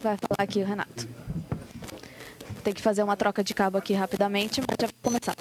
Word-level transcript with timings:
vai 0.00 0.16
falar 0.16 0.38
aqui 0.38 0.62
o 0.62 0.66
Renato. 0.66 1.08
Tem 2.62 2.74
que 2.74 2.82
fazer 2.82 3.02
uma 3.02 3.16
troca 3.16 3.44
de 3.44 3.54
cabo 3.54 3.78
aqui 3.78 3.94
rapidamente, 3.94 4.60
mas 4.60 4.76
já 4.80 4.86
vai 4.86 4.96
começar. 5.02 5.36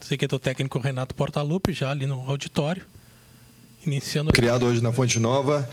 Sei 0.00 0.16
que 0.16 0.24
é 0.24 0.28
o 0.30 0.38
técnico 0.38 0.78
Renato 0.78 1.14
Portaluppi, 1.14 1.72
já 1.72 1.90
ali 1.90 2.06
no 2.06 2.20
auditório. 2.28 2.84
Iniciando. 3.84 4.30
Criado 4.30 4.66
hoje 4.66 4.80
na 4.82 4.92
Fonte 4.92 5.18
Nova. 5.18 5.68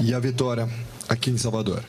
E 0.00 0.14
a 0.14 0.18
vitória 0.18 0.68
aqui 1.08 1.30
em 1.30 1.36
Salvador. 1.36 1.84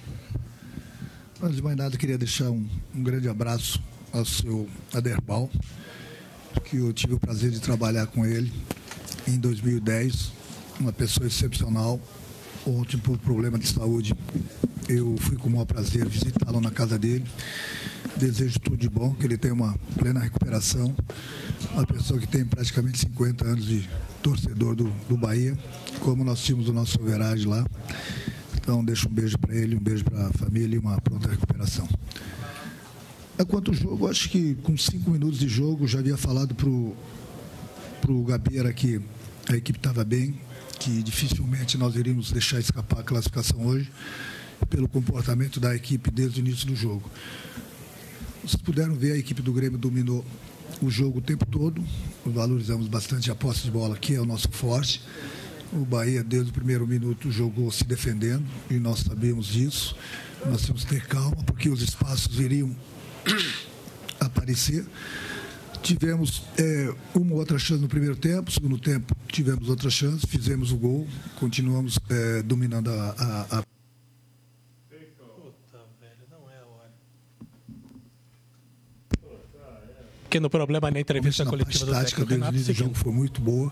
Antes 1.41 1.57
de 1.57 1.61
mais 1.61 1.77
nada, 1.77 1.97
queria 1.97 2.17
deixar 2.17 2.49
um, 2.49 2.67
um 2.93 3.01
grande 3.03 3.29
abraço 3.29 3.81
ao 4.11 4.25
seu 4.25 4.67
Aderbal, 4.93 5.49
que 6.65 6.77
eu 6.77 6.91
tive 6.91 7.13
o 7.13 7.19
prazer 7.19 7.49
de 7.51 7.59
trabalhar 7.59 8.07
com 8.07 8.25
ele 8.25 8.51
em 9.27 9.37
2010. 9.37 10.31
Uma 10.79 10.91
pessoa 10.91 11.27
excepcional. 11.27 11.99
Ontem, 12.65 12.97
por 12.97 13.17
problema 13.17 13.57
de 13.57 13.67
saúde, 13.67 14.13
eu 14.87 15.15
fui 15.17 15.37
com 15.37 15.47
o 15.47 15.51
maior 15.51 15.65
prazer 15.65 16.07
visitá-lo 16.07 16.59
na 16.59 16.71
casa 16.71 16.99
dele. 16.99 17.25
Desejo 18.17 18.59
tudo 18.59 18.77
de 18.77 18.89
bom, 18.89 19.13
que 19.13 19.25
ele 19.25 19.37
tenha 19.37 19.53
uma 19.53 19.75
plena 19.97 20.19
recuperação. 20.19 20.93
Uma 21.73 21.85
pessoa 21.85 22.19
que 22.19 22.27
tem 22.27 22.43
praticamente 22.45 22.99
50 22.99 23.45
anos 23.45 23.65
de 23.65 23.87
torcedor 24.21 24.75
do, 24.75 24.91
do 25.07 25.15
Bahia, 25.15 25.57
como 26.01 26.23
nós 26.23 26.41
tínhamos 26.41 26.67
o 26.67 26.73
nosso 26.73 27.01
overage 27.01 27.47
lá. 27.47 27.65
Então, 28.55 28.83
deixo 28.83 29.07
um 29.07 29.11
beijo 29.11 29.37
para 29.37 29.55
ele, 29.55 29.75
um 29.75 29.79
beijo 29.79 30.03
para 30.03 30.27
a 30.27 30.33
família 30.33 30.75
e 30.75 30.79
uma 30.79 30.99
pronta 31.01 31.29
recuperação. 31.29 31.87
Quanto 33.47 33.71
ao 33.71 33.77
jogo, 33.77 34.07
acho 34.09 34.29
que 34.29 34.55
com 34.63 34.75
cinco 34.77 35.11
minutos 35.11 35.39
de 35.39 35.47
jogo, 35.47 35.87
já 35.87 35.99
havia 35.99 36.17
falado 36.17 36.53
para 36.53 38.11
o 38.11 38.23
Gabeira 38.25 38.71
que 38.73 39.01
a 39.47 39.55
equipe 39.55 39.79
estava 39.79 40.03
bem, 40.03 40.35
que 40.79 41.03
dificilmente 41.03 41.77
nós 41.77 41.95
iríamos 41.95 42.31
deixar 42.31 42.59
escapar 42.59 43.01
a 43.01 43.03
classificação 43.03 43.67
hoje, 43.67 43.91
pelo 44.69 44.87
comportamento 44.87 45.59
da 45.59 45.75
equipe 45.75 46.09
desde 46.09 46.39
o 46.39 46.45
início 46.45 46.65
do 46.65 46.75
jogo. 46.75 47.09
Vocês 48.41 48.61
puderam 48.61 48.95
ver, 48.95 49.13
a 49.13 49.17
equipe 49.17 49.41
do 49.41 49.51
Grêmio 49.51 49.77
dominou 49.77 50.25
o 50.81 50.89
jogo 50.89 51.19
o 51.19 51.21
tempo 51.21 51.45
todo, 51.45 51.83
valorizamos 52.25 52.87
bastante 52.87 53.29
a 53.29 53.35
posse 53.35 53.63
de 53.63 53.71
bola, 53.71 53.97
que 53.97 54.15
é 54.15 54.21
o 54.21 54.25
nosso 54.25 54.49
forte. 54.49 55.01
O 55.73 55.85
Bahia, 55.85 56.23
desde 56.23 56.49
o 56.49 56.53
primeiro 56.53 56.87
minuto, 56.87 57.29
jogou 57.31 57.71
se 57.71 57.83
defendendo 57.83 58.45
e 58.69 58.75
nós 58.75 58.99
sabemos 58.99 59.47
disso. 59.47 59.95
Nós 60.45 60.61
temos 60.63 60.83
que 60.83 60.95
ter 60.95 61.05
calma, 61.05 61.43
porque 61.43 61.69
os 61.69 61.81
espaços 61.81 62.39
iriam 62.39 62.75
aparecer. 64.19 64.85
Tivemos 65.81 66.43
é, 66.57 66.93
uma 67.15 67.35
outra 67.35 67.57
chance 67.57 67.81
no 67.81 67.87
primeiro 67.87 68.15
tempo, 68.15 68.51
segundo 68.51 68.77
tempo 68.77 69.15
tivemos 69.27 69.69
outra 69.69 69.89
chance, 69.89 70.27
fizemos 70.27 70.71
o 70.71 70.77
gol, 70.77 71.07
continuamos 71.39 71.97
é, 72.09 72.41
dominando 72.43 72.89
a, 72.89 73.15
a, 73.17 73.59
a 73.59 73.63
pequeno 80.29 80.49
problema 80.49 80.91
na 80.91 80.99
entrevista 80.99 81.43
na 81.43 81.49
coletiva 81.49 81.85
do 81.85 81.91
tática 81.91 82.21
técnico 82.21 82.27
desde 82.27 82.45
o 82.45 82.49
início 82.55 82.73
do 82.73 82.77
jogo 82.77 82.95
foi 82.95 83.11
muito 83.11 83.41
boa. 83.41 83.71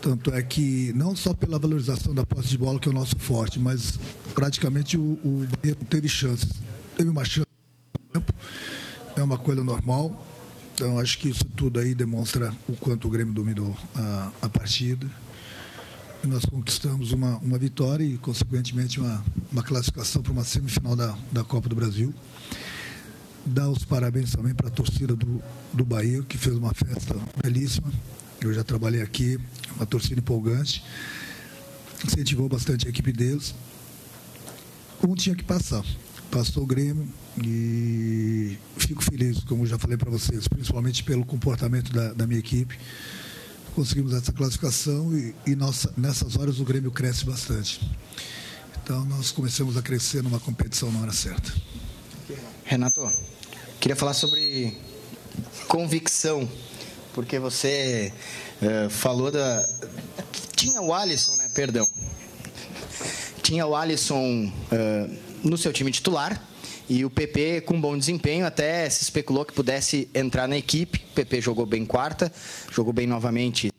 Tanto 0.00 0.32
é 0.32 0.42
que, 0.42 0.92
não 0.94 1.14
só 1.14 1.34
pela 1.34 1.58
valorização 1.58 2.14
da 2.14 2.24
posse 2.24 2.48
de 2.48 2.58
bola, 2.58 2.78
que 2.78 2.88
é 2.88 2.90
o 2.90 2.94
nosso 2.94 3.16
forte, 3.18 3.58
mas 3.58 3.98
praticamente 4.34 4.96
o, 4.96 5.00
o 5.00 5.46
Bahia 5.62 5.76
não 5.78 5.86
teve 5.86 6.08
chances. 6.08 6.50
Teve 6.96 7.08
uma 7.08 7.24
chance 7.24 7.46
no 7.94 8.20
tempo, 8.20 8.32
é 9.16 9.22
uma 9.22 9.38
coisa 9.38 9.62
normal. 9.62 10.26
Então, 10.82 10.98
acho 10.98 11.16
que 11.16 11.28
isso 11.28 11.44
tudo 11.44 11.78
aí 11.78 11.94
demonstra 11.94 12.52
o 12.68 12.72
quanto 12.72 13.06
o 13.06 13.10
Grêmio 13.10 13.32
dominou 13.32 13.72
a, 13.94 14.32
a 14.42 14.48
partida. 14.48 15.08
E 16.24 16.26
nós 16.26 16.44
conquistamos 16.44 17.12
uma, 17.12 17.36
uma 17.36 17.56
vitória 17.56 18.02
e, 18.02 18.18
consequentemente, 18.18 18.98
uma, 18.98 19.24
uma 19.52 19.62
classificação 19.62 20.20
para 20.20 20.32
uma 20.32 20.42
semifinal 20.42 20.96
da, 20.96 21.16
da 21.30 21.44
Copa 21.44 21.68
do 21.68 21.76
Brasil 21.76 22.12
dar 23.46 23.68
os 23.68 23.84
parabéns 23.84 24.32
também 24.32 24.54
para 24.54 24.66
a 24.66 24.70
torcida 24.72 25.14
do, 25.14 25.40
do 25.72 25.84
Bahia, 25.84 26.20
que 26.24 26.36
fez 26.36 26.56
uma 26.56 26.74
festa 26.74 27.14
belíssima. 27.40 27.92
Eu 28.40 28.52
já 28.52 28.64
trabalhei 28.64 29.02
aqui, 29.02 29.38
uma 29.76 29.86
torcida 29.86 30.18
empolgante. 30.18 30.82
Incentivou 32.04 32.48
bastante 32.48 32.88
a 32.88 32.90
equipe 32.90 33.12
deles. 33.12 33.54
Um 35.00 35.14
tinha 35.14 35.36
que 35.36 35.44
passar. 35.44 35.84
Passou 36.32 36.62
o 36.62 36.66
Grêmio 36.66 37.06
e 37.44 38.56
fico 38.78 39.04
feliz, 39.04 39.44
como 39.44 39.66
já 39.66 39.78
falei 39.78 39.98
para 39.98 40.10
vocês, 40.10 40.48
principalmente 40.48 41.04
pelo 41.04 41.26
comportamento 41.26 41.92
da, 41.92 42.14
da, 42.14 42.26
minha 42.26 42.40
equipe. 42.40 42.78
Conseguimos 43.74 44.14
essa 44.14 44.32
classificação 44.32 45.14
e, 45.14 45.34
e 45.46 45.54
nossa, 45.54 45.92
nessas 45.94 46.38
horas 46.38 46.58
o 46.58 46.64
Grêmio 46.64 46.90
cresce 46.90 47.26
bastante. 47.26 47.86
Então 48.82 49.04
nós 49.04 49.30
começamos 49.30 49.76
a 49.76 49.82
crescer 49.82 50.22
numa 50.22 50.40
competição 50.40 50.90
na 50.90 51.00
hora 51.00 51.12
certa. 51.12 51.52
Renato, 52.64 53.12
queria 53.78 53.94
falar 53.94 54.14
sobre 54.14 54.74
convicção, 55.68 56.48
porque 57.12 57.38
você 57.38 58.10
uh, 58.62 58.88
falou 58.88 59.30
da. 59.30 59.68
Tinha 60.56 60.80
o 60.80 60.94
Alisson, 60.94 61.36
né? 61.36 61.50
Perdão. 61.54 61.86
Tinha 63.42 63.66
o 63.66 63.76
Alisson 63.76 64.46
uh, 64.46 65.31
no 65.42 65.56
seu 65.56 65.72
time 65.72 65.90
titular 65.90 66.40
e 66.88 67.04
o 67.04 67.10
PP 67.10 67.62
com 67.62 67.80
bom 67.80 67.96
desempenho, 67.96 68.46
até 68.46 68.88
se 68.88 69.02
especulou 69.02 69.44
que 69.44 69.52
pudesse 69.52 70.08
entrar 70.14 70.46
na 70.46 70.56
equipe. 70.56 71.02
O 71.10 71.14
PP 71.14 71.40
jogou 71.40 71.66
bem 71.66 71.84
quarta, 71.84 72.32
jogou 72.70 72.92
bem 72.92 73.06
novamente 73.06 73.72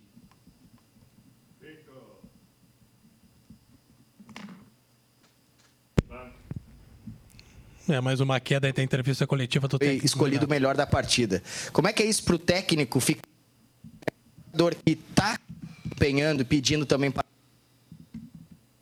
É, 7.87 7.99
mais 7.99 8.21
uma 8.21 8.39
queda 8.39 8.71
da 8.71 8.81
entrevista 8.81 9.27
coletiva 9.27 9.67
do 9.67 9.77
técnico. 9.77 10.05
Escolhido 10.05 10.45
o 10.45 10.49
melhor 10.49 10.75
da 10.75 10.87
partida. 10.87 11.43
Como 11.73 11.85
é 11.85 11.91
que 11.91 12.01
é 12.01 12.05
isso 12.05 12.23
para 12.23 12.35
o 12.35 12.39
técnico 12.39 12.99
ficar 13.01 13.21
que 14.85 14.91
está 14.91 15.37
empenhando, 15.85 16.45
pedindo 16.45 16.85
também 16.85 17.11
para 17.11 17.25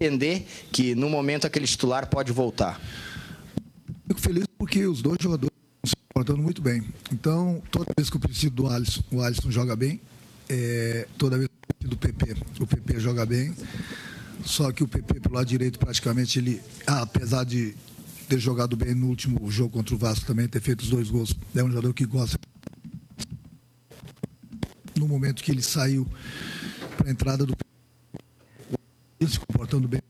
entender 0.01 0.47
que 0.71 0.95
no 0.95 1.09
momento 1.09 1.45
aquele 1.45 1.67
titular 1.67 2.07
pode 2.07 2.31
voltar? 2.31 2.81
Fico 4.07 4.19
feliz 4.19 4.45
porque 4.57 4.85
os 4.85 5.01
dois 5.01 5.17
jogadores 5.21 5.55
estão 5.83 5.89
se 5.89 5.95
comportando 6.07 6.41
muito 6.41 6.61
bem. 6.61 6.83
Então, 7.11 7.61
toda 7.69 7.85
vez 7.95 8.09
que 8.09 8.17
eu 8.17 8.19
preciso 8.19 8.49
do 8.49 8.67
Alisson, 8.67 9.03
o 9.11 9.21
Alisson 9.21 9.51
joga 9.51 9.75
bem. 9.75 10.01
É, 10.49 11.07
toda 11.17 11.37
vez 11.37 11.47
que 11.47 11.53
eu 11.53 11.75
preciso 11.75 11.89
do 11.91 11.97
PP, 11.97 12.63
o 12.63 12.67
PP 12.67 12.99
joga 12.99 13.25
bem. 13.25 13.53
Só 14.43 14.71
que 14.71 14.83
o 14.83 14.87
PP, 14.87 15.19
pelo 15.19 15.35
lado 15.35 15.45
direito, 15.45 15.77
praticamente, 15.77 16.39
ele, 16.39 16.59
ah, 16.87 17.03
apesar 17.03 17.43
de 17.43 17.75
ter 18.27 18.39
jogado 18.39 18.75
bem 18.75 18.95
no 18.95 19.07
último 19.07 19.51
jogo 19.51 19.71
contra 19.71 19.93
o 19.93 19.97
Vasco 19.97 20.25
também, 20.25 20.47
ter 20.47 20.61
feito 20.61 20.81
os 20.81 20.89
dois 20.89 21.09
gols. 21.09 21.35
É 21.55 21.63
um 21.63 21.69
jogador 21.69 21.93
que 21.93 22.05
gosta. 22.05 22.39
No 24.97 25.07
momento 25.07 25.43
que 25.43 25.51
ele 25.51 25.61
saiu 25.61 26.07
para 26.97 27.07
a 27.07 27.11
entrada 27.11 27.45
do. 27.45 27.55
Se 29.27 29.39
comportando 29.39 29.87
bem. 29.87 30.01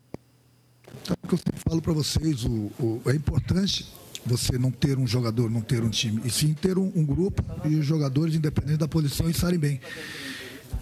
Então, 1.02 1.16
o 1.24 1.28
que 1.28 1.34
eu 1.34 1.38
sempre 1.38 1.60
falo 1.60 1.82
para 1.82 1.94
vocês, 1.94 2.44
o, 2.46 2.72
o, 2.80 3.02
é 3.08 3.16
importante 3.16 3.88
você 4.26 4.58
não 4.58 4.72
ter 4.72 4.98
um 4.98 5.08
jogador, 5.08 5.50
não 5.50 5.62
ter 5.62 5.84
um 5.84 5.90
time, 5.90 6.22
e 6.24 6.30
sim 6.30 6.54
ter 6.54 6.78
um, 6.78 6.92
um 6.96 7.06
grupo 7.06 7.44
e 7.66 7.76
os 7.76 7.86
jogadores, 7.86 8.36
independente 8.36 8.78
da 8.78 8.88
posição, 8.88 9.30
estarem 9.30 9.58
bem. 9.58 9.82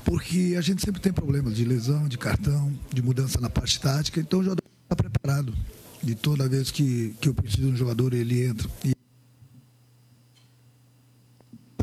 Porque 0.03 0.55
a 0.57 0.61
gente 0.61 0.83
sempre 0.83 1.01
tem 1.01 1.13
problemas 1.13 1.55
de 1.55 1.63
lesão, 1.63 2.07
de 2.07 2.17
cartão, 2.17 2.73
de 2.93 3.01
mudança 3.01 3.39
na 3.39 3.49
parte 3.49 3.79
tática, 3.79 4.19
então 4.19 4.39
o 4.39 4.43
jogador 4.43 4.63
está 4.83 4.95
preparado. 4.95 5.55
E 6.03 6.15
toda 6.15 6.47
vez 6.47 6.71
que, 6.71 7.15
que 7.19 7.29
eu 7.29 7.33
preciso 7.33 7.67
de 7.67 7.73
um 7.73 7.75
jogador, 7.75 8.13
ele 8.13 8.45
entra. 8.45 8.69
E 8.83 8.93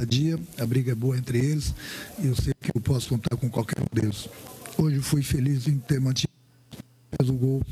dia 0.07 0.39
a 0.59 0.65
briga 0.65 0.93
é 0.93 0.95
boa 0.95 1.19
entre 1.19 1.39
eles 1.39 1.75
e 2.23 2.29
eu 2.29 2.37
sei 2.37 2.55
que 2.55 2.71
eu 2.75 2.81
posso 2.81 3.09
contar 3.09 3.37
com 3.37 3.51
qualquer 3.51 3.83
um 3.83 3.87
deles. 3.93 4.29
Hoje 4.79 5.01
fui 5.01 5.23
feliz 5.23 5.67
em 5.67 5.79
ter 5.79 6.01
mantido 6.01 6.33
fez 7.19 7.31
o 7.31 7.35
gol, 7.35 7.63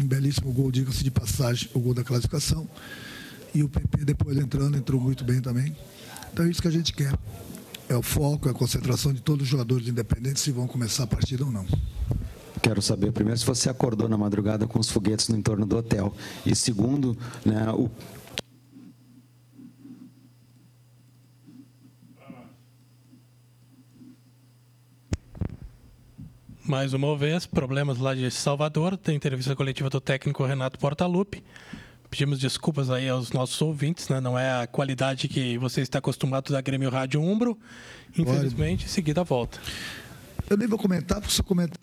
um 0.00 0.06
belíssimo 0.06 0.52
gol, 0.52 0.70
diga-se 0.70 1.04
de 1.04 1.10
passagem, 1.10 1.68
o 1.74 1.80
gol 1.80 1.94
da 1.94 2.04
classificação. 2.04 2.68
E 3.54 3.62
o 3.62 3.68
PP 3.68 4.04
depois 4.04 4.36
entrando, 4.38 4.76
entrou 4.76 5.00
muito 5.00 5.24
bem 5.24 5.40
também. 5.40 5.76
Então 6.32 6.44
é 6.46 6.50
isso 6.50 6.62
que 6.62 6.68
a 6.68 6.72
gente 6.72 6.92
quer. 6.92 7.12
É 7.88 7.96
o 7.96 8.02
foco, 8.02 8.48
é 8.48 8.50
a 8.50 8.54
concentração 8.54 9.12
de 9.12 9.20
todos 9.20 9.44
os 9.44 9.48
jogadores 9.48 9.86
independentes 9.86 10.42
se 10.42 10.50
vão 10.50 10.66
começar 10.66 11.04
a 11.04 11.06
partida 11.06 11.44
ou 11.44 11.52
não. 11.52 11.66
Quero 12.62 12.80
saber, 12.80 13.12
primeiro, 13.12 13.38
se 13.38 13.44
você 13.44 13.68
acordou 13.68 14.08
na 14.08 14.16
madrugada 14.16 14.66
com 14.66 14.78
os 14.78 14.88
foguetes 14.88 15.28
no 15.28 15.36
entorno 15.36 15.66
do 15.66 15.76
hotel. 15.76 16.14
E 16.46 16.54
segundo, 16.54 17.16
né, 17.44 17.70
o 17.72 17.90
Mais 26.72 26.94
uma 26.94 27.14
vez, 27.14 27.44
problemas 27.44 27.98
lá 27.98 28.14
de 28.14 28.30
Salvador. 28.30 28.96
Tem 28.96 29.14
entrevista 29.14 29.54
coletiva 29.54 29.90
do 29.90 30.00
técnico 30.00 30.42
Renato 30.42 30.78
Portaluppi. 30.78 31.44
Pedimos 32.08 32.38
desculpas 32.38 32.88
aí 32.88 33.10
aos 33.10 33.30
nossos 33.30 33.60
ouvintes, 33.60 34.08
né? 34.08 34.22
Não 34.22 34.38
é 34.38 34.62
a 34.62 34.66
qualidade 34.66 35.28
que 35.28 35.58
você 35.58 35.82
está 35.82 35.98
acostumado 35.98 36.50
da 36.50 36.62
Grêmio 36.62 36.88
Rádio 36.88 37.20
Umbro. 37.20 37.58
Infelizmente, 38.16 38.86
em 38.86 38.88
seguida 38.88 39.22
volta. 39.22 39.60
Eu 40.48 40.56
nem 40.56 40.66
vou 40.66 40.78
comentar, 40.78 41.20
porque 41.20 41.34
se 41.34 41.42
comentar 41.42 41.78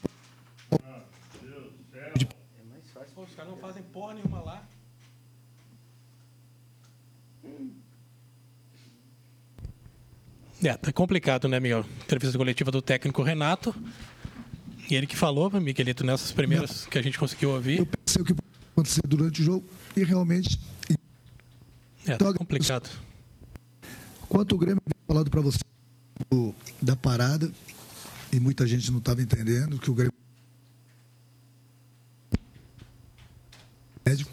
caras 3.36 3.51
não 3.51 3.57
fazem 3.59 3.83
porra 3.83 4.15
nenhuma 4.15 4.41
lá. 4.41 4.63
É, 10.63 10.74
tá 10.74 10.91
complicado, 10.91 11.47
né, 11.47 11.59
Miguel? 11.59 11.86
Entrevista 12.01 12.36
coletiva 12.36 12.71
do 12.71 12.81
técnico 12.81 13.21
Renato. 13.21 13.75
E 14.89 14.95
ele 14.95 15.06
que 15.06 15.15
falou, 15.15 15.51
Miguelito, 15.62 16.03
nessas 16.03 16.31
primeiras 16.31 16.88
que 16.88 16.97
a 16.97 17.01
gente 17.01 17.19
conseguiu 17.19 17.51
ouvir. 17.51 17.80
Eu 17.80 17.86
pensei 17.86 18.21
o 18.21 18.25
que 18.25 18.33
acontecer 18.71 19.01
durante 19.07 19.41
o 19.41 19.45
jogo 19.45 19.65
e 19.95 20.03
realmente. 20.03 20.59
É, 22.07 22.18
tá 22.18 22.33
complicado. 22.33 22.89
Quanto 24.27 24.56
o 24.56 24.57
Grêmio 24.57 24.81
falado 25.07 25.30
para 25.30 25.41
você 25.41 25.59
do, 26.31 26.56
da 26.81 26.95
parada, 26.95 27.51
e 28.31 28.39
muita 28.39 28.65
gente 28.65 28.89
não 28.91 28.97
estava 28.97 29.21
entendendo 29.21 29.77
que 29.77 29.91
o 29.91 29.94
Grêmio. 29.94 30.13
Médico. 34.03 34.31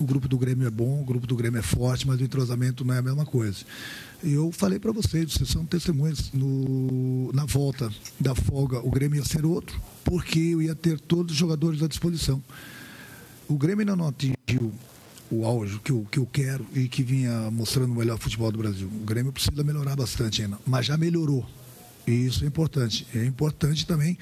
O 0.00 0.04
grupo 0.04 0.26
do 0.26 0.38
Grêmio 0.38 0.66
é 0.66 0.70
bom, 0.70 1.02
o 1.02 1.04
grupo 1.04 1.26
do 1.26 1.36
Grêmio 1.36 1.58
é 1.58 1.62
forte, 1.62 2.06
mas 2.06 2.18
o 2.18 2.24
entrosamento 2.24 2.86
não 2.86 2.94
é 2.94 2.98
a 2.98 3.02
mesma 3.02 3.26
coisa. 3.26 3.58
E 4.22 4.32
eu 4.32 4.50
falei 4.50 4.78
para 4.78 4.92
vocês, 4.92 5.30
vocês 5.30 5.50
são 5.50 5.66
testemunhas, 5.66 6.32
no, 6.32 7.30
na 7.34 7.44
volta 7.44 7.92
da 8.18 8.34
folga 8.34 8.78
o 8.78 8.90
Grêmio 8.90 9.18
ia 9.18 9.24
ser 9.24 9.44
outro, 9.44 9.78
porque 10.02 10.38
eu 10.38 10.62
ia 10.62 10.74
ter 10.74 10.98
todos 10.98 11.32
os 11.32 11.38
jogadores 11.38 11.82
à 11.82 11.86
disposição. 11.86 12.42
O 13.46 13.58
Grêmio 13.58 13.80
ainda 13.80 13.94
não 13.94 14.08
atingiu 14.08 14.72
o 15.30 15.44
auge 15.44 15.78
que 15.80 15.92
eu, 15.92 16.06
que 16.10 16.18
eu 16.18 16.26
quero 16.26 16.66
e 16.74 16.88
que 16.88 17.02
vinha 17.02 17.50
mostrando 17.50 17.92
o 17.92 17.96
melhor 17.96 18.18
futebol 18.18 18.50
do 18.50 18.58
Brasil. 18.58 18.88
O 18.88 19.04
Grêmio 19.04 19.32
precisa 19.32 19.62
melhorar 19.62 19.96
bastante 19.96 20.42
ainda, 20.42 20.58
mas 20.66 20.86
já 20.86 20.96
melhorou. 20.96 21.46
E 22.06 22.26
isso 22.26 22.42
é 22.44 22.46
importante. 22.46 23.06
É 23.14 23.24
importante 23.24 23.86
também 23.86 24.18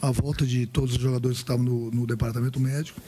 a 0.00 0.10
volta 0.10 0.46
de 0.46 0.66
todos 0.66 0.94
os 0.94 1.00
jogadores 1.00 1.38
que 1.38 1.42
estavam 1.42 1.64
no, 1.64 1.90
no 1.90 2.06
departamento 2.06 2.60
médico. 2.60 3.00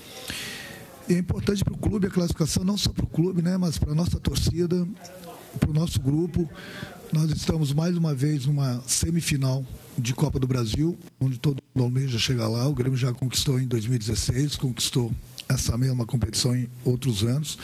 E 1.09 1.15
é 1.15 1.19
importante 1.19 1.63
para 1.63 1.73
o 1.73 1.79
clube 1.79 2.09
a 2.09 2.11
classificação, 2.11 2.65
não 2.65 2.77
só 2.77 2.91
para 2.91 3.05
o 3.05 3.09
clube, 3.09 3.41
né, 3.41 3.57
mas 3.57 3.79
para 3.79 3.93
a 3.93 3.95
nossa 3.95 4.19
torcida, 4.19 4.87
para 5.61 5.71
o 5.71 5.73
nosso 5.73 6.01
grupo. 6.01 6.49
Nós 7.13 7.31
estamos 7.31 7.73
mais 7.73 7.97
uma 7.97 8.13
vez 8.13 8.47
numa 8.47 8.83
semifinal 8.87 9.65
de 9.97 10.13
Copa 10.13 10.41
do 10.41 10.49
Brasil, 10.49 10.99
onde 11.21 11.39
todo 11.39 11.63
mundo 11.75 11.85
almeja 11.85 12.19
chegar 12.19 12.49
lá. 12.49 12.67
O 12.67 12.75
Grêmio 12.75 12.99
já 12.99 13.13
conquistou 13.13 13.61
em 13.61 13.69
2016, 13.69 14.57
conquistou 14.57 15.13
essa 15.49 15.79
mesma 15.79 16.05
competição 16.05 16.57
em 16.57 16.69
outros 16.85 17.23
anos. 17.23 17.57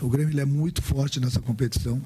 O 0.00 0.08
Grêmio 0.10 0.38
é 0.38 0.44
muito 0.44 0.82
forte 0.82 1.18
nessa 1.18 1.40
competição. 1.40 2.02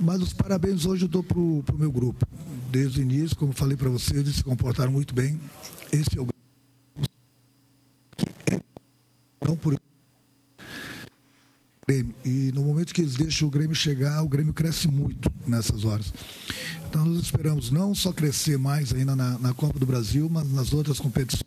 Mas 0.00 0.22
os 0.22 0.32
parabéns 0.32 0.86
hoje 0.86 1.06
eu 1.06 1.08
dou 1.08 1.24
para 1.24 1.38
o 1.38 1.64
meu 1.76 1.90
grupo. 1.90 2.24
Desde 2.70 3.00
o 3.00 3.02
início, 3.02 3.36
como 3.36 3.52
falei 3.52 3.76
para 3.76 3.88
vocês, 3.88 4.20
eles 4.20 4.36
se 4.36 4.44
comportaram 4.44 4.92
muito 4.92 5.12
bem. 5.12 5.40
Esse 5.92 6.16
é 6.16 6.20
o 6.20 6.28
não 9.46 9.56
por 9.56 9.74
Grêmio. 11.88 12.16
E 12.24 12.50
no 12.52 12.64
momento 12.64 12.92
que 12.92 13.00
eles 13.00 13.14
deixam 13.14 13.46
o 13.46 13.50
Grêmio 13.50 13.76
chegar, 13.76 14.20
o 14.20 14.28
Grêmio 14.28 14.52
cresce 14.52 14.88
muito 14.88 15.30
nessas 15.46 15.84
horas. 15.84 16.12
Então 16.88 17.04
nós 17.04 17.22
esperamos 17.22 17.70
não 17.70 17.94
só 17.94 18.12
crescer 18.12 18.58
mais 18.58 18.92
ainda 18.92 19.14
na, 19.14 19.38
na 19.38 19.54
Copa 19.54 19.78
do 19.78 19.86
Brasil, 19.86 20.28
mas 20.28 20.50
nas 20.50 20.72
outras 20.72 20.98
competições. 20.98 21.45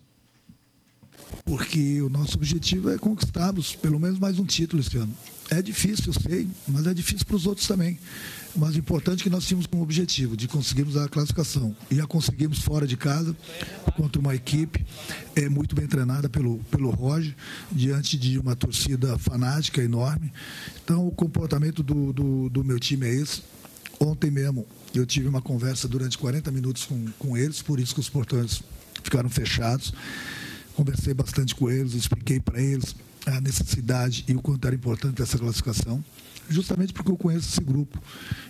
Porque 1.50 2.00
o 2.00 2.10
nosso 2.10 2.38
objetivo 2.38 2.92
é 2.92 2.98
conquistarmos 3.00 3.76
pelo 3.76 4.00
menos 4.00 4.20
mais 4.20 4.38
um 4.38 4.46
título 4.46 4.84
esse 4.84 4.96
ano. 4.98 5.12
É 5.50 5.64
difícil, 5.64 6.14
eu 6.14 6.22
sei, 6.22 6.48
mas 6.68 6.86
é 6.86 6.94
difícil 6.94 7.26
para 7.26 7.36
os 7.36 7.48
outros 7.48 7.66
também. 7.66 7.98
Mas 8.56 8.76
o 8.76 8.78
importante 8.78 9.22
é 9.22 9.24
que 9.24 9.32
nós 9.32 9.48
tínhamos 9.48 9.66
como 9.66 9.82
objetivo 9.82 10.38
de 10.38 10.48
conseguirmos 10.48 10.96
a 10.96 11.10
classificação. 11.10 11.76
E 11.90 12.00
a 12.00 12.06
conseguimos 12.06 12.60
fora 12.60 12.86
de 12.86 12.96
casa, 12.96 13.36
contra 13.98 14.22
uma 14.22 14.36
equipe 14.36 14.86
é, 15.36 15.50
muito 15.50 15.76
bem 15.76 15.88
treinada 15.88 16.30
pelo, 16.30 16.60
pelo 16.70 16.92
Roger, 16.92 17.36
diante 17.72 18.16
de 18.16 18.38
uma 18.38 18.56
torcida 18.56 19.18
fanática 19.18 19.82
enorme. 19.82 20.32
Então, 20.84 21.08
o 21.08 21.12
comportamento 21.12 21.82
do, 21.82 22.14
do, 22.14 22.50
do 22.50 22.64
meu 22.64 22.80
time 22.80 23.08
é 23.08 23.16
esse. 23.16 23.42
Ontem 24.00 24.30
mesmo, 24.30 24.68
eu 24.94 25.04
tive 25.04 25.28
uma 25.28 25.42
conversa 25.42 25.88
durante 25.88 26.16
40 26.16 26.52
minutos 26.52 26.86
com, 26.86 27.06
com 27.18 27.36
eles, 27.36 27.60
por 27.60 27.80
isso 27.80 27.96
que 27.96 28.02
os 28.02 28.08
portões 28.08 28.62
ficaram 29.04 29.32
fechados. 29.32 29.92
Conversei 30.80 31.14
bastante 31.14 31.54
com 31.54 31.70
eles, 31.70 31.94
expliquei 31.94 32.40
para 32.40 32.62
eles 32.62 32.96
a 33.26 33.42
necessidade 33.42 34.24
e 34.30 34.34
o 34.34 34.42
quanto 34.42 34.66
era 34.66 34.74
importante 34.74 35.22
essa 35.22 35.38
classificação, 35.38 36.02
justamente 36.48 36.94
porque 36.94 37.12
eu 37.12 37.18
conheço 37.18 37.50
esse 37.50 37.60
grupo. 37.60 38.02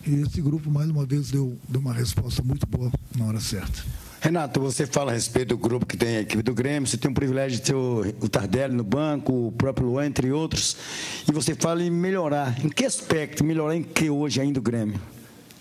E 0.06 0.14
esse 0.22 0.40
grupo, 0.40 0.70
mais 0.70 0.92
uma 0.92 1.08
vez, 1.08 1.32
deu, 1.32 1.58
deu 1.68 1.82
uma 1.82 1.92
resposta 1.92 2.44
muito 2.44 2.68
boa 2.68 2.92
na 3.18 3.26
hora 3.26 3.40
certa. 3.40 3.84
Renato, 4.22 4.60
você 4.60 4.86
fala 4.86 5.10
a 5.10 5.16
respeito 5.16 5.50
do 5.50 5.58
grupo 5.58 5.88
que 5.88 5.98
tem 5.98 6.18
a 6.18 6.22
equipe 6.22 6.44
do 6.44 6.54
Grêmio, 6.54 6.88
você 6.88 6.98
tem 6.98 7.10
o 7.10 7.16
privilégio 7.16 7.58
de 7.58 7.64
ter 7.64 7.74
o, 7.74 8.02
o 8.22 8.30
Tardelli 8.30 8.76
no 8.76 8.84
banco, 8.84 9.48
o 9.48 9.52
próprio 9.52 9.88
Luan, 9.88 10.06
entre 10.06 10.32
outros, 10.32 10.78
e 11.28 11.32
você 11.32 11.56
fala 11.56 11.82
em 11.82 11.90
melhorar. 11.90 12.64
Em 12.64 12.70
que 12.70 12.86
aspecto? 12.86 13.44
Melhorar 13.44 13.76
em 13.76 13.82
que 13.82 14.08
hoje 14.08 14.40
ainda 14.40 14.60
o 14.60 14.62
Grêmio? 14.62 15.02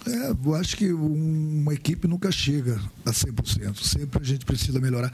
É, 0.06 0.30
eu 0.30 0.54
acho 0.54 0.76
que 0.76 0.92
uma 0.92 1.74
equipe 1.74 2.06
nunca 2.06 2.30
chega 2.30 2.80
a 3.04 3.10
100%. 3.10 3.82
Sempre 3.82 4.20
a 4.22 4.24
gente 4.24 4.44
precisa 4.44 4.80
melhorar. 4.80 5.12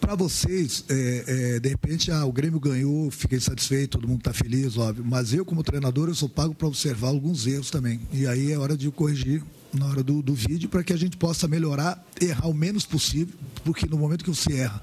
Para 0.00 0.14
vocês, 0.14 0.84
é, 0.88 1.24
é, 1.26 1.60
de 1.60 1.68
repente, 1.68 2.10
ah, 2.10 2.24
o 2.24 2.32
Grêmio 2.32 2.58
ganhou, 2.58 3.10
fiquei 3.10 3.38
satisfeito, 3.38 3.98
todo 3.98 4.08
mundo 4.08 4.18
está 4.18 4.32
feliz, 4.32 4.76
óbvio. 4.76 5.04
Mas 5.06 5.32
eu, 5.32 5.44
como 5.44 5.62
treinador, 5.62 6.08
eu 6.08 6.14
sou 6.14 6.28
pago 6.28 6.54
para 6.54 6.66
observar 6.66 7.08
alguns 7.08 7.46
erros 7.46 7.70
também. 7.70 8.00
E 8.12 8.26
aí 8.26 8.52
é 8.52 8.58
hora 8.58 8.76
de 8.76 8.90
corrigir 8.90 9.42
na 9.72 9.86
hora 9.86 10.02
do, 10.02 10.22
do 10.22 10.34
vídeo 10.34 10.68
para 10.68 10.82
que 10.82 10.92
a 10.92 10.96
gente 10.96 11.16
possa 11.16 11.48
melhorar, 11.48 12.04
errar 12.20 12.48
o 12.48 12.54
menos 12.54 12.84
possível, 12.84 13.34
porque 13.64 13.86
no 13.86 13.96
momento 13.96 14.24
que 14.24 14.30
você 14.30 14.54
erra 14.54 14.80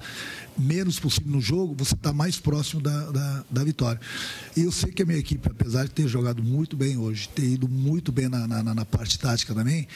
menos 0.58 0.98
possível 0.98 1.30
no 1.30 1.40
jogo, 1.40 1.74
você 1.76 1.94
está 1.94 2.12
mais 2.12 2.38
próximo 2.38 2.80
da, 2.80 3.10
da, 3.10 3.44
da, 3.50 3.64
vitória. 3.64 4.00
E 4.56 4.62
eu 4.62 4.72
sei 4.72 4.92
que 4.92 5.02
a 5.02 5.06
minha 5.06 5.18
equipe, 5.18 5.48
apesar 5.48 5.84
de 5.84 5.90
ter 5.90 6.06
jogado 6.06 6.42
muito 6.42 6.76
bem 6.76 6.98
hoje, 6.98 7.28
ter 7.28 7.44
ido 7.44 7.68
muito 7.68 8.12
bem 8.12 8.28
na, 8.28 8.46
na, 8.46 8.62
na 8.62 8.84
parte 8.84 9.18
tática 9.18 9.54
também, 9.54 9.86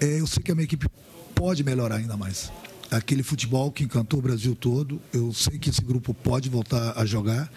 é, 0.00 0.20
eu 0.20 0.26
sei 0.26 0.42
que 0.42 0.52
a 0.52 0.54
minha 0.54 0.64
equipe 0.64 0.86
pode 1.34 1.64
melhorar 1.64 1.96
ainda 1.96 2.16
mais 2.16 2.50
aquele 2.90 3.22
futebol 3.22 3.70
que 3.70 3.84
encantou 3.84 4.18
o 4.18 4.22
Brasil 4.22 4.54
todo. 4.54 5.00
Eu 5.12 5.32
sei 5.32 5.58
que 5.58 5.70
esse 5.70 5.80
grupo 5.82 6.12
pode 6.12 6.48
voltar 6.48 6.98
a 6.98 7.06
jogar. 7.06 7.50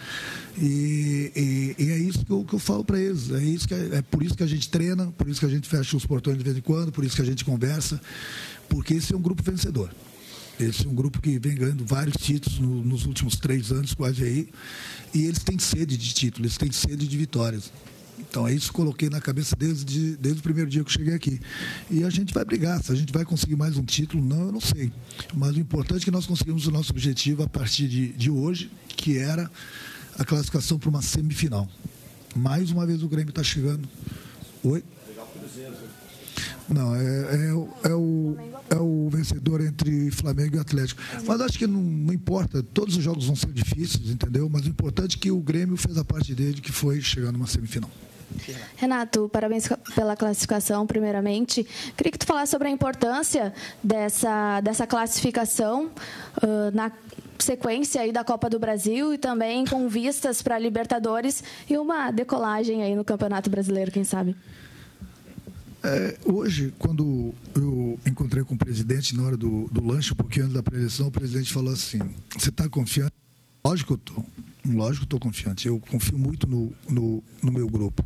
E, 0.57 1.31
e, 1.35 1.83
e 1.83 1.91
é 1.91 1.97
isso 1.97 2.23
que 2.23 2.31
eu, 2.31 2.45
que 2.45 2.53
eu 2.53 2.59
falo 2.59 2.85
para 2.85 2.99
eles. 2.99 3.31
É, 3.31 3.43
isso 3.43 3.67
que 3.67 3.73
é, 3.73 3.95
é 3.95 4.01
por 4.01 4.21
isso 4.21 4.35
que 4.35 4.43
a 4.43 4.47
gente 4.47 4.69
treina, 4.69 5.07
por 5.11 5.27
isso 5.27 5.39
que 5.39 5.45
a 5.45 5.49
gente 5.49 5.67
fecha 5.67 5.97
os 5.97 6.05
portões 6.05 6.37
de 6.37 6.43
vez 6.43 6.55
em 6.55 6.61
quando, 6.61 6.91
por 6.91 7.03
isso 7.03 7.15
que 7.15 7.21
a 7.21 7.25
gente 7.25 7.43
conversa, 7.43 7.99
porque 8.69 8.93
esse 8.93 9.13
é 9.13 9.17
um 9.17 9.21
grupo 9.21 9.41
vencedor. 9.41 9.89
Esse 10.59 10.85
é 10.85 10.89
um 10.89 10.93
grupo 10.93 11.19
que 11.19 11.39
vem 11.39 11.55
ganhando 11.55 11.83
vários 11.83 12.15
títulos 12.15 12.59
no, 12.59 12.83
nos 12.83 13.05
últimos 13.05 13.35
três 13.37 13.71
anos, 13.71 13.95
quase 13.95 14.23
aí. 14.23 14.49
E 15.13 15.25
eles 15.25 15.39
têm 15.39 15.57
sede 15.57 15.97
de 15.97 16.13
títulos, 16.13 16.45
eles 16.45 16.57
têm 16.57 16.71
sede 16.71 17.07
de 17.07 17.17
vitórias. 17.17 17.71
Então, 18.19 18.47
é 18.47 18.53
isso 18.53 18.67
que 18.67 18.73
coloquei 18.73 19.09
na 19.09 19.21
cabeça 19.21 19.55
desde, 19.55 20.15
desde 20.17 20.39
o 20.39 20.43
primeiro 20.43 20.69
dia 20.69 20.83
que 20.83 20.89
eu 20.89 20.93
cheguei 20.93 21.13
aqui. 21.13 21.39
E 21.89 22.03
a 22.03 22.09
gente 22.09 22.33
vai 22.33 22.43
brigar. 22.43 22.81
Se 22.81 22.91
a 22.91 22.95
gente 22.95 23.11
vai 23.11 23.25
conseguir 23.25 23.55
mais 23.55 23.77
um 23.77 23.83
título, 23.83 24.23
não, 24.23 24.47
eu 24.47 24.51
não 24.51 24.61
sei. 24.61 24.91
Mas 25.33 25.55
o 25.55 25.59
importante 25.59 26.01
é 26.01 26.05
que 26.05 26.11
nós 26.11 26.25
conseguimos 26.25 26.67
o 26.67 26.71
nosso 26.71 26.91
objetivo 26.91 27.43
a 27.43 27.47
partir 27.47 27.87
de, 27.87 28.13
de 28.13 28.29
hoje, 28.29 28.71
que 28.87 29.17
era 29.17 29.49
a 30.17 30.23
classificação 30.23 30.79
para 30.79 30.89
uma 30.89 31.01
semifinal. 31.01 31.67
Mais 32.35 32.71
uma 32.71 32.85
vez 32.85 33.03
o 33.03 33.07
Grêmio 33.07 33.29
está 33.29 33.43
chegando. 33.43 33.87
Oi? 34.63 34.83
Não, 36.69 36.95
é, 36.95 37.01
é, 37.01 37.89
é, 37.89 37.93
o, 37.93 38.37
é 38.69 38.75
o 38.75 39.09
vencedor 39.09 39.61
entre 39.61 40.09
Flamengo 40.11 40.55
e 40.55 40.59
Atlético. 40.59 41.01
Mas 41.25 41.41
acho 41.41 41.57
que 41.57 41.67
não, 41.67 41.81
não, 41.81 42.13
importa, 42.13 42.63
todos 42.63 42.97
os 42.97 43.03
jogos 43.03 43.25
vão 43.25 43.35
ser 43.35 43.51
difíceis, 43.51 44.09
entendeu? 44.09 44.49
Mas 44.49 44.65
o 44.65 44.69
importante 44.69 45.17
é 45.17 45.19
que 45.19 45.31
o 45.31 45.39
Grêmio 45.39 45.77
fez 45.77 45.97
a 45.97 46.05
parte 46.05 46.33
dele, 46.33 46.61
que 46.61 46.71
foi 46.71 47.01
chegar 47.01 47.31
numa 47.31 47.47
semifinal. 47.47 47.89
Renato, 48.75 49.29
parabéns 49.31 49.67
pela 49.93 50.15
classificação, 50.15 50.87
primeiramente. 50.87 51.65
Queria 51.95 52.11
que 52.11 52.17
tu 52.17 52.25
falasse 52.25 52.51
sobre 52.51 52.67
a 52.67 52.71
importância 52.71 53.53
dessa, 53.83 54.59
dessa 54.61 54.87
classificação 54.87 55.91
uh, 56.37 56.75
na 56.75 56.91
sequência 57.37 58.01
aí 58.01 58.11
da 58.11 58.23
Copa 58.23 58.49
do 58.49 58.57
Brasil 58.57 59.13
e 59.13 59.17
também 59.17 59.65
com 59.65 59.87
vistas 59.87 60.41
para 60.41 60.57
Libertadores 60.57 61.43
e 61.69 61.77
uma 61.77 62.09
decolagem 62.09 62.83
aí 62.83 62.95
no 62.95 63.03
Campeonato 63.03 63.49
Brasileiro, 63.49 63.91
quem 63.91 64.03
sabe? 64.03 64.35
É, 65.83 66.17
hoje, 66.23 66.73
quando 66.79 67.33
eu 67.53 67.99
encontrei 68.05 68.41
com 68.45 68.55
o 68.55 68.57
presidente 68.57 69.15
na 69.17 69.23
hora 69.23 69.35
do, 69.35 69.67
do 69.69 69.85
lanche, 69.85 70.13
um 70.13 70.15
pouquinho 70.15 70.45
antes 70.45 70.55
da 70.55 70.63
pré-eleição, 70.63 71.07
o 71.07 71.11
presidente 71.11 71.51
falou 71.51 71.73
assim: 71.73 71.99
Você 72.37 72.49
está 72.49 72.69
confiante? 72.69 73.11
Lógico 73.65 73.97
que 73.97 74.09
eu 74.09 74.15
estou. 74.15 74.25
Lógico 74.65 75.03
estou 75.03 75.19
confiante. 75.19 75.67
Eu 75.67 75.79
confio 75.81 76.17
muito 76.17 76.47
no, 76.47 76.73
no, 76.89 77.21
no 77.41 77.51
meu 77.51 77.67
grupo. 77.67 78.03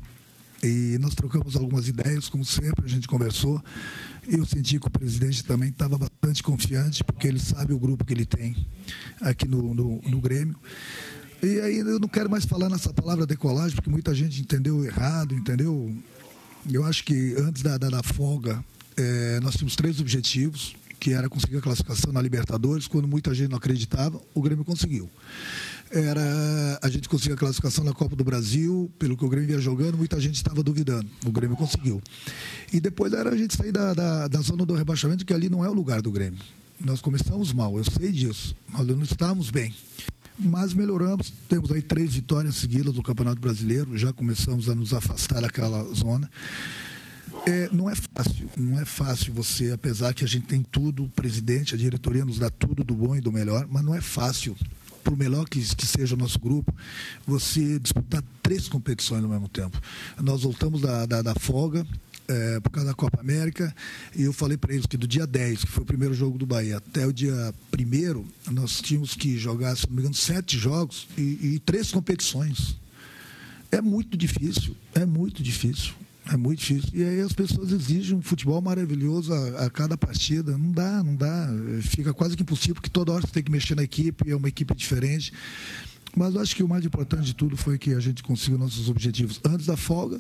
E 0.64 0.98
nós 1.00 1.14
trocamos 1.14 1.56
algumas 1.56 1.88
ideias, 1.88 2.28
como 2.30 2.44
sempre, 2.44 2.84
a 2.84 2.88
gente 2.88 3.08
conversou. 3.08 3.64
Eu 4.28 4.44
senti 4.44 4.80
que 4.80 4.88
o 4.88 4.90
presidente 4.90 5.44
também 5.44 5.70
estava 5.70 6.00
bastante 6.00 6.42
confiante, 6.42 7.04
porque 7.04 7.28
ele 7.28 7.40
sabe 7.40 7.74
o 7.74 7.80
grupo 7.80 8.04
que 8.04 8.12
ele 8.12 8.26
tem 8.26 8.56
aqui 9.22 9.48
no, 9.48 9.76
no, 9.76 10.02
no 10.02 10.20
Grêmio. 10.20 10.56
E 11.44 11.60
aí 11.62 11.78
eu 11.78 12.00
não 12.00 12.08
quero 12.08 12.28
mais 12.28 12.46
falar 12.46 12.70
nessa 12.70 12.92
palavra 12.92 13.28
decolagem, 13.28 13.76
porque 13.76 13.90
muita 13.90 14.16
gente 14.16 14.42
entendeu 14.42 14.84
errado, 14.84 15.36
entendeu? 15.36 15.96
Eu 16.72 16.84
acho 16.84 17.04
que 17.04 17.36
antes 17.38 17.64
da, 17.64 17.78
da, 17.78 17.90
da 17.90 18.04
folga, 18.04 18.64
é, 18.96 19.40
nós 19.42 19.56
tínhamos 19.56 19.76
três 19.76 20.00
objetivos, 20.02 20.76
que 21.00 21.14
era 21.14 21.30
conseguir 21.30 21.58
a 21.58 21.62
classificação 21.62 22.12
na 22.12 22.22
Libertadores, 22.22 22.88
quando 22.88 23.08
muita 23.08 23.34
gente 23.34 23.50
não 23.50 23.58
acreditava, 23.58 24.20
o 24.34 24.42
Grêmio 24.42 24.66
conseguiu. 24.66 25.10
era 25.92 26.80
a 26.82 26.90
gente 26.90 27.08
conseguir 27.08 27.34
a 27.34 27.38
classificação 27.38 27.84
na 27.84 27.94
Copa 27.94 28.16
do 28.16 28.24
Brasil, 28.24 28.92
pelo 29.00 29.16
que 29.16 29.24
o 29.24 29.30
Grêmio 29.30 29.52
ia 29.52 29.60
jogando, 29.60 29.98
muita 29.98 30.20
gente 30.20 30.36
estava 30.36 30.62
duvidando. 30.62 31.08
O 31.26 31.32
Grêmio 31.32 31.56
conseguiu. 31.56 32.02
E 32.74 32.80
depois 32.80 33.14
era 33.14 33.30
a 33.30 33.38
gente 33.38 33.56
sair 33.56 33.72
da, 33.72 33.94
da, 33.94 34.28
da 34.28 34.42
zona 34.42 34.66
do 34.66 34.74
rebaixamento, 34.74 35.26
que 35.26 35.34
ali 35.34 35.50
não 35.50 35.64
é 35.64 35.70
o 35.70 35.74
lugar 35.74 36.02
do 36.02 36.12
Grêmio. 36.12 36.40
Nós 36.80 37.00
começamos 37.02 37.54
mal, 37.54 37.78
eu 37.78 37.84
sei 37.84 38.12
disso. 38.12 38.56
Nós 38.72 38.86
não 38.86 39.04
estávamos 39.04 39.50
bem. 39.50 39.74
Mas 40.40 40.74
melhoramos, 40.74 41.34
temos 41.50 41.72
aí 41.72 41.82
três 41.82 42.14
vitórias 42.14 42.56
seguidas 42.56 42.94
do 42.94 43.02
Campeonato 43.02 43.42
Brasileiro, 43.42 43.98
já 43.98 44.14
começamos 44.14 44.70
a 44.70 44.76
nos 44.76 44.94
afastar 44.94 45.42
daquela 45.42 45.84
zona. 45.94 46.30
É, 47.46 47.70
não 47.72 47.90
é 47.90 47.96
fácil, 47.96 48.50
não 48.56 48.80
é 48.80 48.86
fácil 48.86 49.34
você, 49.34 49.72
apesar 49.72 50.14
que 50.14 50.24
a 50.24 50.28
gente 50.28 50.46
tem 50.46 50.62
tudo, 50.62 51.06
o 51.06 51.10
presidente, 51.10 51.74
a 51.74 51.78
diretoria 51.78 52.24
nos 52.24 52.38
dá 52.38 52.50
tudo 52.50 52.84
do 52.84 52.94
bom 52.94 53.16
e 53.16 53.22
do 53.22 53.32
melhor, 53.32 53.68
mas 53.70 53.84
não 53.84 53.96
é 53.96 54.02
fácil, 54.02 54.56
por 55.08 55.16
melhor 55.16 55.48
que, 55.48 55.62
que 55.74 55.88
seja 55.88 56.16
o 56.16 56.18
nosso 56.18 56.38
grupo, 56.38 56.76
você 57.26 57.80
disputar 57.80 58.22
três 58.44 58.68
competições 58.68 59.24
ao 59.24 59.30
mesmo 59.30 59.48
tempo. 59.48 59.82
Nós 60.22 60.44
voltamos 60.44 60.82
da, 60.82 61.06
da, 61.06 61.22
da 61.22 61.34
folga, 61.36 61.88
é, 62.28 62.60
por 62.60 62.70
causa 62.70 62.90
da 62.90 62.94
Copa 62.94 63.22
América, 63.22 63.74
e 64.14 64.24
eu 64.24 64.34
falei 64.34 64.58
para 64.58 64.74
eles 64.74 64.86
que 64.86 64.98
do 64.98 65.08
dia 65.08 65.26
10, 65.26 65.64
que 65.64 65.72
foi 65.72 65.84
o 65.84 65.86
primeiro 65.86 66.14
jogo 66.14 66.38
do 66.38 66.46
Bahia, 66.46 66.76
até 66.76 67.08
o 67.08 67.14
dia 67.14 67.54
1 67.74 68.52
nós 68.52 68.82
tínhamos 68.82 69.14
que 69.14 69.38
jogar, 69.38 69.78
se 69.78 69.88
não 69.88 69.96
me 69.96 70.02
engano, 70.02 70.14
sete 70.14 70.58
jogos 70.58 71.08
e, 71.18 71.22
e 71.56 71.62
três 71.66 71.90
competições. 71.90 72.76
É 73.72 73.80
muito 73.82 74.18
difícil, 74.18 74.76
é 74.94 75.06
muito 75.06 75.42
difícil. 75.42 75.94
É 76.30 76.38
muito 76.38 76.60
difícil. 76.60 76.90
E 76.94 77.04
aí 77.04 77.22
as 77.22 77.32
pessoas 77.32 77.72
exigem 77.72 78.18
um 78.18 78.22
futebol 78.22 78.62
maravilhoso 78.62 79.34
a, 79.34 79.66
a, 79.66 79.70
cada 79.70 79.98
partida. 79.98 80.58
Não 80.58 80.72
dá, 80.72 81.04
não 81.04 81.16
dá. 81.16 81.50
Fica 81.82 82.14
quase 82.14 82.36
que 82.36 82.44
impossível, 82.44 82.76
porque 82.76 82.90
toda 82.90 83.14
hora 83.14 83.22
você 83.26 83.34
tem 83.34 83.44
que 83.44 83.52
mexer 83.52 83.76
na 83.76 83.84
equipe, 83.84 84.30
é 84.30 84.36
uma 84.36 84.48
equipe 84.50 84.74
diferente. 84.76 85.32
Mas 86.16 86.36
eu 86.36 86.42
acho 86.42 86.56
que 86.56 86.64
o 86.64 86.68
mais 86.68 86.84
importante 86.84 87.24
de 87.24 87.36
tudo 87.36 87.56
foi 87.56 87.78
que 87.78 87.94
a 87.94 88.00
gente 88.00 88.24
conseguiu 88.24 88.58
nossos 88.58 88.90
objetivos 88.90 89.40
antes 89.46 89.66
da 89.66 89.78
folga 89.78 90.20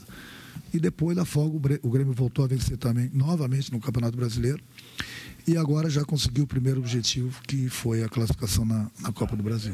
e 0.74 0.80
depois 0.80 1.16
da 1.16 1.26
folga 1.26 1.80
o 1.82 1.90
Grêmio 1.90 2.14
voltou 2.14 2.46
a 2.46 2.48
vencer 2.48 2.78
também 2.78 3.10
novamente 3.14 3.72
no 3.72 3.80
Campeonato 3.80 4.16
Brasileiro 4.16 4.62
e 5.48 5.58
agora 5.58 5.90
já 5.90 6.04
conseguiu 6.04 6.44
o 6.44 6.48
primeiro 6.48 6.80
objetivo 6.80 7.42
que 7.48 7.70
foi 7.70 8.04
a 8.04 8.10
classificação 8.10 8.66
na, 8.66 8.92
na 9.00 9.12
Copa 9.12 9.36
do 9.36 9.42
Brasil. 9.42 9.74